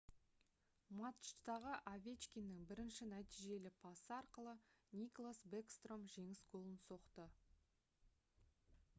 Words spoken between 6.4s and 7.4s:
голын соқты